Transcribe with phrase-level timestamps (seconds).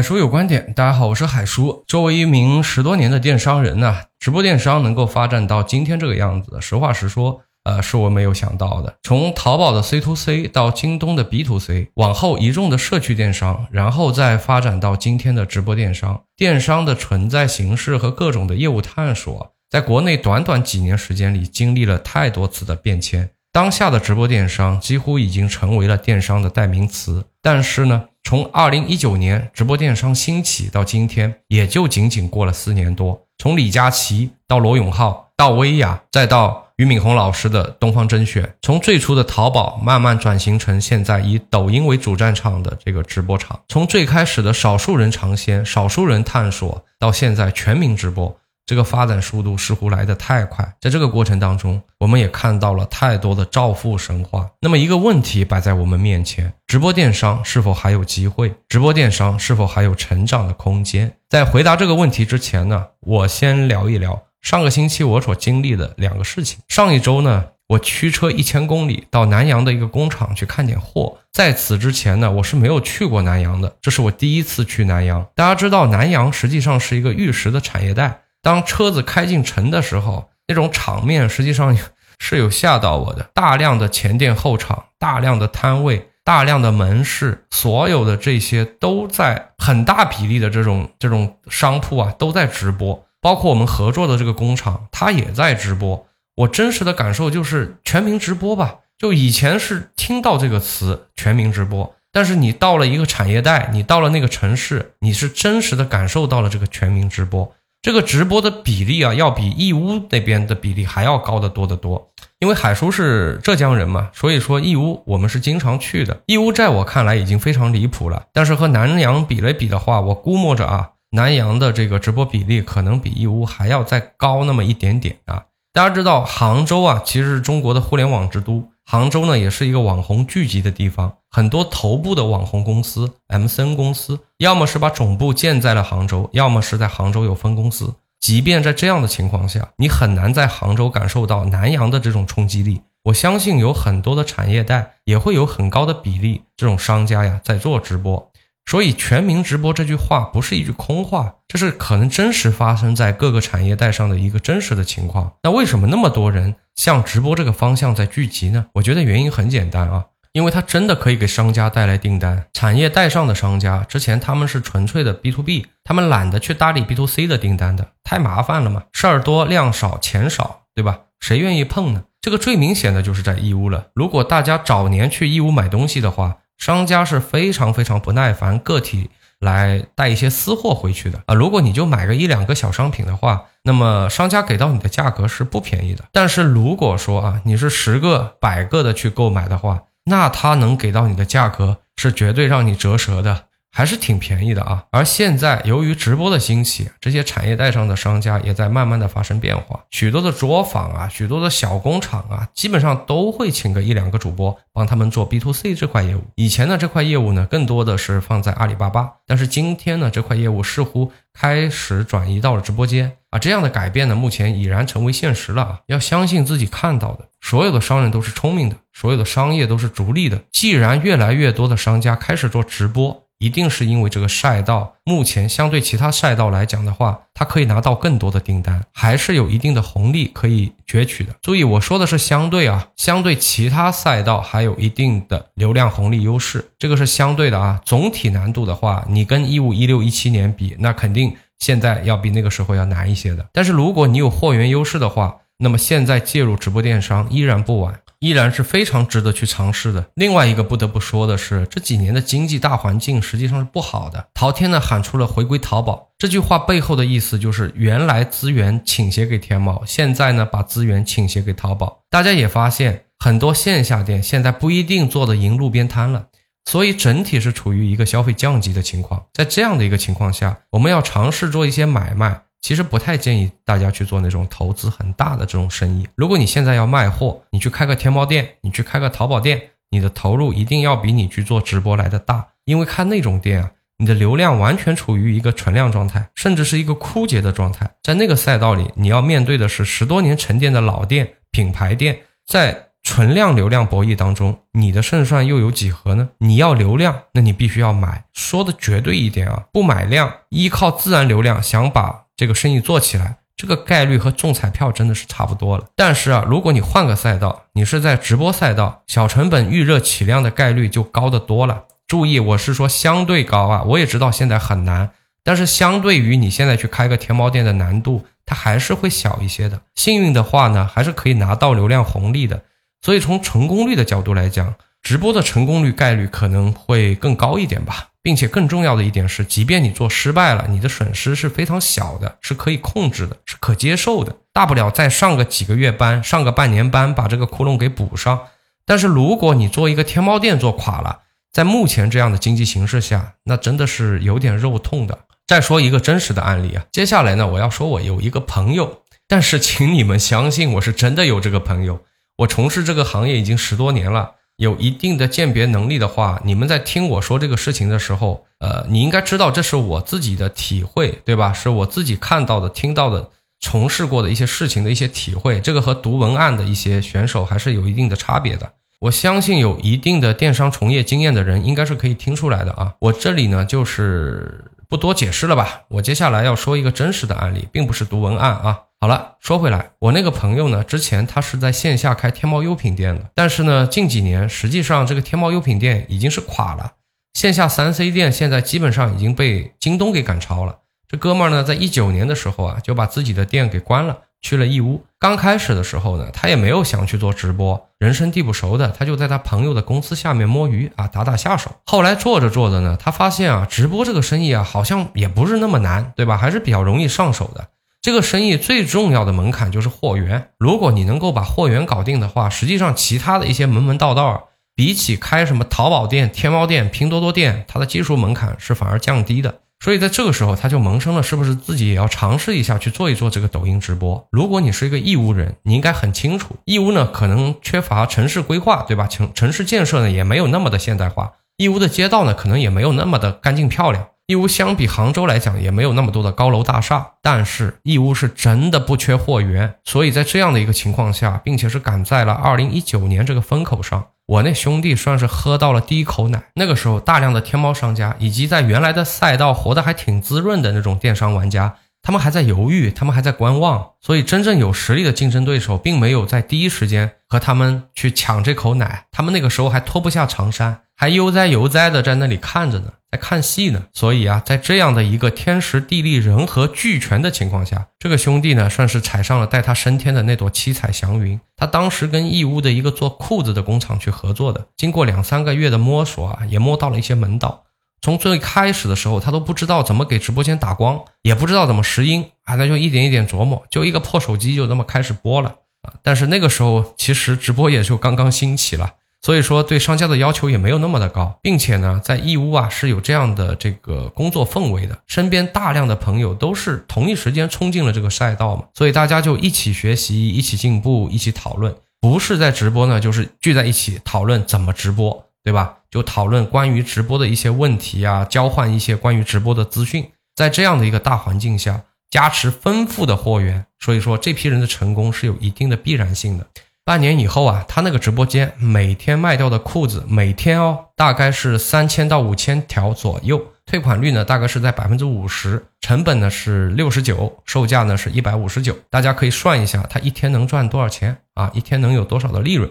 [0.00, 1.84] 海叔有观点，大家好，我是海叔。
[1.86, 8.94] 作为一名十多年的电商人呢，直播电商能够发展到今天这个样子，实话实说，呃，是我没有想到的。
[9.02, 23.28] 从淘宝的 C to C 到京东的 B to C，往后移动的社区电商，然后再发展到今天的直播电商，电商的存在形式和各种的业务探索，在国内短短几年时间里，经历了太多次的变迁。
[23.52, 33.20] 当下的直播电商几乎已经成为了电商的代名词，但是呢，从二零一九年直播电商兴起到今天，也就仅仅过了四年多。
[33.38, 48.39] 从李佳琦到罗永浩，到薇娅，再到俞敏洪老师的东方甄选，从最初的淘宝慢慢转型成现在以抖音为主战场的这个直播场，从最开始的少数人尝鲜、少数人探索，到现在全民直播。
[48.70, 54.48] 这个发展速度似乎来得太快，在这个过程当中，我们也看到了太多的造富神话。
[54.60, 58.54] 那么一个问题摆在我们面前：直播电商是否还有机会？
[58.68, 61.12] 直播电商是否还有成长的空间？
[61.28, 66.60] 在回答这个问题之前呢，我先聊一聊上个星期我所经历的两个事情。
[66.68, 71.18] 上一周呢，我驱车一千公里到南阳的一个工厂去看点货。
[71.32, 75.26] 在此之前呢，我是没有去过南阳的，这是我第一次去南阳。
[75.34, 78.20] 大家知道，南阳实际上是一个玉石的产业带。
[78.42, 81.76] 当车子开进城的时候，那种场面实际上
[82.18, 83.30] 是有吓到我的。
[83.34, 96.06] 大量的前店后厂，大量的摊位，大量的门市，所有的这些都在很大比例的这种这种商铺啊都在直播，包括我们合作的这个工厂，它也在直播。
[96.36, 98.76] 我真实的感受就是全民直播吧。
[98.98, 107.50] 就以前是听到这个词“全民直播”，但是你到了一个产业带，你到了那个城市，你是真实的感受到了这个全民直播。
[107.82, 112.10] 这个直播的比例啊，要比义乌那边的比例还要高得多得多。
[112.38, 116.20] 因为海叔是浙江人嘛，所以说义乌我们是经常去的。
[116.26, 125.44] 义乌在我看来已经非常离谱了，但是和南阳比了比的话，我估摸着啊，南阳的这个直播比例可能比义乌还要再高那么一点点啊。
[125.72, 128.68] 大家知道杭州啊，其实是中国的互联网之都。
[128.90, 137.94] 杭州呢，也是一个网红聚集的地方，很多头部的网红公司、MCN 公司，要么是把总部建在了杭州，要么是在杭州有分公司。
[138.18, 142.80] 即便在这样的情况下，你很难在杭州感受到南阳的这种冲击力。
[143.04, 148.29] 我相信有很多的产业带也会有很高的比例，这种商家呀在做直播。
[148.70, 155.32] 所以，全民直播这句话不是一句空话，这是可能真实发生在各个产业带上的一个真实的情况。
[155.42, 158.66] 那为什么那么多人向直播这个方向在聚集呢？
[158.74, 162.44] 我觉得原因很简单啊，因为它真的可以给商家带来订单。
[162.52, 171.00] 产业带上的商家之前他们是纯粹的 B to B，他们懒得去搭理 B to C 的订单的，太麻烦了嘛，事儿多量少钱少，对吧？
[171.18, 172.04] 谁愿意碰呢？
[172.20, 173.86] 这个最明显的就是在义乌了。
[173.94, 179.10] 如果大家早年去义乌买东西的话，商家是非常非常不耐烦个体
[179.40, 181.34] 来带一些私货回去的啊！
[181.34, 186.04] 如果你就买个一两个小商品的话，那么商家给到你的价格是不便宜的。
[186.12, 193.44] 但是如果说啊，你是十个百个的去购买的话，那他能给到你的价格是绝对让你折舌的。
[193.72, 194.84] 还是挺便宜的啊！
[194.90, 199.84] 而现在由于直播的兴起，这些产业带上的商家也在慢慢的发生变化。
[199.90, 206.22] 许多的作坊啊，许多的小工厂啊，基本上都会请个一两个主播帮他们做 B to C 这块业务。
[206.34, 213.38] 以前呢，这块业务呢，更多的是放在阿里巴巴，但是今天呢，这块业务似乎开始转移到了直播间啊。
[213.38, 215.80] 这样的改变呢，目前已然成为现实了啊！
[215.86, 220.42] 要相信自己看到的，所有的商人都是聪明的，所有的商业都是逐利的。
[220.50, 231.34] 既然越来越多的商家开始做直播，一定是因为这个赛道目前相对其他赛道来讲的话，它可以拿到更多的订单，还是有一定的红利可以攫取的。
[231.40, 237.80] 注意，我说的是相对啊，相对其他赛道还有一定的流量红利优势，这个是相对的啊。
[237.84, 243.46] 总体难度的话，你跟一五一六一七年比，那肯定现在要比那个时候要难一些的。
[243.54, 247.98] 但是如果你有货源优势的话，那么现在介入直播电商依然不晚。
[248.20, 250.06] 依然是非常值得去尝试的。
[250.14, 254.28] 另外一个不得不说的是，这几年的经济大环境实际上是不好的。
[254.34, 262.02] 淘天呢喊出了回归淘宝这句话背后的意思就是，原来资源倾斜给天猫，现在呢把资源倾斜给淘宝。
[262.10, 266.26] 大家也发现，很多线下店现在不一定做的赢路边摊了，
[266.66, 269.24] 所以整体是处于一个消费降级的情况。
[269.32, 272.42] 在这样的一个情况下，我们要尝试做一些买卖。
[272.60, 276.06] 其实不太建议大家去做那种投资很大的这种生意。
[276.14, 279.60] 如果你现在要卖货，你去开个天猫店，你去开个淘宝店，
[279.90, 282.48] 你的投入一定要比你去做直播来的大。
[282.64, 287.90] 因为开那种店啊，你的流量完全处于一个存量状态，甚至是一个枯竭的状态。
[288.02, 292.86] 在那个赛道里，你要面对的是十多年沉淀的老店、品牌店，在。
[293.02, 296.28] 存量流量博弈当中，你的胜算又有几何呢？
[296.36, 298.24] 你要流量，那你必须要买。
[298.34, 305.84] 说的绝对一点啊，不买量，依靠自然流量想把这个生意做起来，这个概率和中彩票真的是差不多了。
[305.94, 311.84] 但是啊，如果你换个赛道，你是在直播赛道，小成本预热起量的概率就高得多了。
[312.08, 315.10] 注意，我是说相对高啊，我也知道现在很难，
[315.44, 318.24] 但是相对于你现在去开个天猫店的难度。
[318.46, 322.62] 它还是会小一些的，幸运的话呢，还是可以拿到流量红利的。
[323.02, 328.08] 所以从成功率的角度来讲，直播的成功率概率可能会更高一点吧。
[328.22, 334.36] 并且更重要的一点是，即便你做失败了，你的损失是非常小的，是可以控制的，是可接受的。
[334.52, 338.40] 大不了再上个几个月班，上个半年班，把这个窟窿给补上。
[338.84, 341.20] 但是如果你做一个天猫店做垮了，
[341.52, 345.18] 在目前这样的经济形势下，那真的是有点肉痛的。
[345.46, 352.00] 再说一个真实的案例啊，接下来呢，我要说我有一个朋友，但是请你们相信我是真的有这个朋友。
[352.36, 361.52] 我从事这个行业已经十多年了，有一定的鉴别能力的话，你们在听我说这个事情的时候，呃，你应该知道这是我自己的体会，对吧？
[361.52, 365.60] 是我自己看到的、听到的、从事过的一些事情的一些体会。
[365.60, 368.70] 这个和读文案的一些选手还是有一定的差别的。
[369.00, 372.94] 我相信有一定的电商从业经验的人应该是可以听出来的啊。
[373.00, 374.64] 我这里呢就是。
[374.90, 378.80] 不多解释了吧，我接下来要说一个真实的案例，并不是读文案啊。
[379.02, 386.92] 好了，说回来，我那个朋友呢，之前他是在线下开天猫优品店的，但是呢，近几年实际上这个天猫优品店已经是垮了，
[387.32, 390.80] 线下三 C 店现在基本上已经被京东给赶超了。
[391.08, 394.18] 这哥们儿呢，在一九年的时候啊，就把自己的店给关了。
[394.42, 401.70] 去了义乌，刚开始的时候呢，他也没有想去做直播，人生地不熟的，他就在他朋友的公司下面摸鱼啊，打打下手。
[401.86, 406.36] 后来做着做着呢，他发现啊，直播这个生意啊，好像也不是那么难，对吧？
[406.36, 407.68] 还是比较容易上手的。
[408.02, 419.60] 这个生意最重要的门槛就是货源，如果你能够把货源搞定的话，实际上其他的一些门门道道，比起开什么淘宝店、天猫店、拼多多店，它的技术门槛是反而降低的。
[419.80, 424.26] 所以在这个时候，他就萌生了是不是自己也要尝试一下去做一做这个抖音直播？
[424.30, 429.06] 如果你是一个义乌人，你应该很清楚，义乌呢可能缺乏城市规划，对吧？
[429.06, 434.08] 城城市建设呢也没有那么的现代化，义乌的街道呢可能也没有那么的干净漂亮。
[434.30, 437.14] 义乌相比杭州来讲，也没有那么多的高楼大厦。
[437.20, 444.06] 但是义乌是真的不缺货源，所以在这样的一个情况下，并且是赶在了二零一九年这个风口上。
[444.28, 446.44] 我那兄弟算是喝到了第一口奶。
[446.54, 453.90] 那个时候，大量的天猫商家以及在原来的赛道活得还挺滋润的那种电商玩家，他们还在犹豫，他们还在观望。
[454.00, 459.04] 所以，真正有实力的竞争对手并没有在第一时间和他们去抢这口奶。
[459.12, 462.92] 他们那个时候还脱不下长衫，还悠哉悠哉的在那里看着呢。
[463.10, 471.40] 在看戏呢，所以啊，在这样的一个天时地利人和俱全的情况下，这个兄弟呢，算是踩上了带他升天的那朵七彩祥云。
[471.56, 477.64] 他当时跟义乌的一个做裤子的工厂去合作的，经过两三个月的摸索啊，也摸到了一些门道。
[478.02, 485.92] 从最开始的时候，他都不知道怎么给直播间打光，也不知道怎么拾音啊，那就一点一点琢磨，就一个破手机就这么开始播了啊。
[486.02, 488.94] 但是那个时候，其实直播也就刚刚兴起了。
[489.22, 505.78] 所以说，对商家的要求也没有那么的高，并且呢，在义乌啊是有这样的这个工作氛围的，身边大量的朋友都是同一时间冲进了这个赛道嘛，所以大家就一起学习，一起进步，一起讨论，不是在直播呢，就是聚在一起讨论怎么直播，对吧？
[505.90, 516.46] 就讨论关于直播的一些问题啊，交换一些关于直播的资讯，在这样的一个大环境下，加持丰富的货源，所以说这批人的成功是有一定的必然性的。
[516.84, 531.50] 半年以后啊，他那个直播间每天卖掉的裤子，每天哦，大概是三千到五千条左右，退款率呢大概是在百分之五十，成本呢是六十九，售价呢是一百五十九，大家可以算一下，他一天能赚多少钱啊？
[531.54, 532.68] 一天能有多少的利润？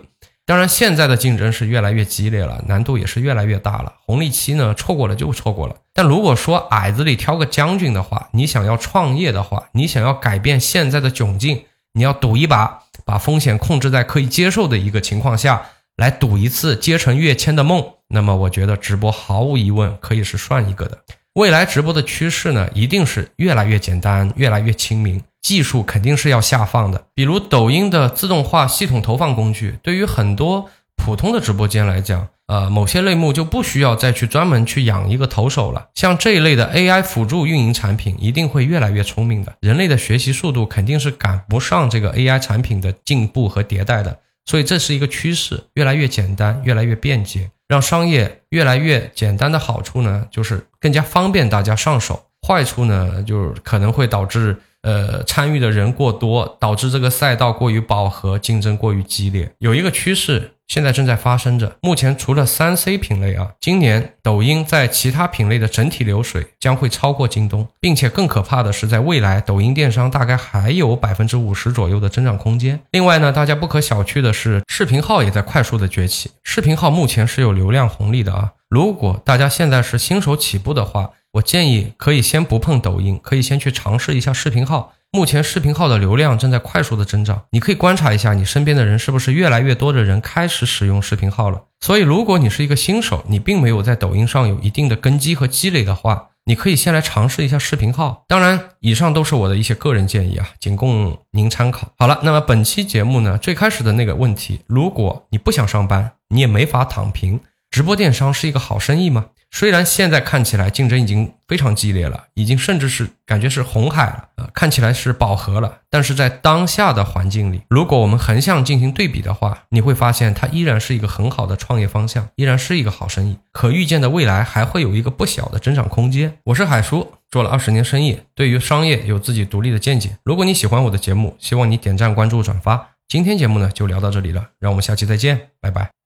[0.49, 5.75] 当然，现在的竞争是越来越激烈了，难度也是越来越大了，红利期呢错过了就错过了。
[5.93, 12.79] 但如果说矮子里挑个将军的话，你想要创业的话，你想要改变现在的窘境，你要赌一把。
[13.05, 20.97] 把风险控制在可以接受的一个情况下来赌一次阶层跃迁的梦，那么我觉得直播毫无疑问可以是算一个的。
[21.33, 27.05] 未来直播的趋势呢，一定是越来越简单，越来越亲民，技术肯定是要下放的。
[27.13, 32.27] 比如抖音的自动化系统投放工具，对于很多普通的直播间来讲。
[32.49, 35.85] 呃，某些类目就不需要再去专门去养一个投手了。
[35.93, 39.53] 像这一类的 AI 辅助运营产品，一定会越来越聪明的。
[39.59, 44.17] 人类的学习速度肯定是赶不上这个 AI 产品的进步和迭代的，
[44.49, 59.53] 所以这是一个趋势，越来越简单，越来越便捷，让商业越来越简单的好处呢，就是更加方便大家上手；坏处呢，就是可能会导致呃，参与的人过多，导致这个赛道过于饱和，竞争过于激烈。
[59.59, 60.49] 有一个趋势。
[60.69, 61.75] 现在正在发生着。
[61.81, 72.79] 目前除了三 C 品类啊，今年抖音在其他品类的整体流水将会超过京东，并且更可怕的是，在未来抖音电商大概还有百分之五十左右的增长空间。
[72.91, 76.29] 另外呢，大家不可小觑的是，视频号也在快速的崛起。
[76.43, 78.51] 视频号目前是有流量红利的啊。
[78.69, 84.93] 如果大家现在是新手起步的话，我建议可以先不碰抖音，可以先去尝试一下视频号。
[85.11, 91.63] 目前视频号的流量正在快速的增长，你可以观察一下你身边的人是不是越来越多的人开始使用视频号了。
[91.79, 98.23] 所以，如果你是一个新手，你并没有在抖音上有一定的根基和积累的话，你可以先来尝试一下视频号。
[98.27, 101.91] 当然，以上都是我的一些个人建议啊，仅供您参考。
[101.97, 107.39] 好了，那么本期节目呢，最开始的那个问题，如果你不想上班，你也没法躺平，
[107.71, 109.25] 直播电商是一个好生意吗？
[109.51, 115.79] 虽然现在看起来竞争已经非常激烈了，已经甚至是感觉是红海了啊，看起来是饱和了。
[115.89, 123.37] 但是在当下的环境里，如果我们横向进行对比的话，你会发现它依然是一个很好的创业方向，依然是一个好生意。
[123.51, 126.37] 可预见的未来还会有一个不小的增长空间。
[126.43, 130.11] 我是海叔，做了二十年生意，对于商业有自己独立的见解。
[130.23, 132.91] 如果你喜欢我的节目，希望你点赞、关注、转发。
[133.07, 135.98] 今天节目呢就聊到这里了，让我们下期再见，拜拜。